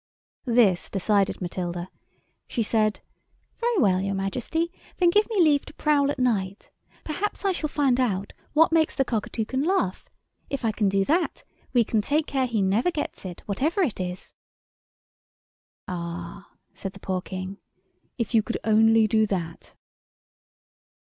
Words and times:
This 0.47 0.89
decided 0.89 1.39
Matilda. 1.41 1.91
She 2.47 2.63
said, 2.63 3.01
"Very 3.59 3.77
well, 3.77 4.01
your 4.01 4.15
Majesty, 4.15 4.71
then 4.97 5.11
give 5.11 5.29
me 5.29 5.39
leave 5.39 5.63
to 5.65 5.75
prowl 5.75 6.09
at 6.09 6.17
night. 6.17 6.71
Perhaps 7.03 7.45
I 7.45 7.51
shall 7.51 7.69
find 7.69 7.99
out 7.99 8.33
what 8.53 8.71
makes 8.71 8.95
the 8.95 9.05
Cockatoucan 9.05 9.61
laugh; 9.63 10.09
if 10.49 10.65
I 10.65 10.71
can 10.71 10.89
do 10.89 11.05
that, 11.05 11.43
we 11.71 11.83
can 11.83 12.01
take 12.01 12.25
care 12.25 12.47
he 12.47 12.63
never 12.63 12.89
gets 12.89 13.25
it, 13.25 13.43
whatever 13.45 13.83
it 13.83 13.99
is." 13.99 14.33
"Ah!" 15.87 16.49
said 16.73 16.93
the 16.93 16.99
poor 16.99 17.21
King, 17.21 17.59
"if 18.17 18.33
you 18.33 18.41
could 18.41 18.57
only 18.63 19.05
do 19.05 19.27
that." 19.27 19.75